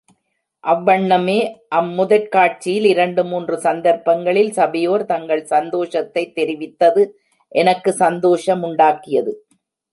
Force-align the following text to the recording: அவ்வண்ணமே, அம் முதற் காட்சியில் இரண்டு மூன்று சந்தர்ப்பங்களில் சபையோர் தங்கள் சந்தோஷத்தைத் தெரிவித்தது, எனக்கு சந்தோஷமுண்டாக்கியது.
அவ்வண்ணமே, 0.63 1.55
அம் 1.69 1.91
முதற் 1.93 2.29
காட்சியில் 2.29 2.85
இரண்டு 2.85 3.25
மூன்று 3.25 3.59
சந்தர்ப்பங்களில் 3.59 4.51
சபையோர் 4.51 5.05
தங்கள் 5.05 5.45
சந்தோஷத்தைத் 5.45 6.37
தெரிவித்தது, 6.37 7.09
எனக்கு 7.47 7.95
சந்தோஷமுண்டாக்கியது. 7.99 9.33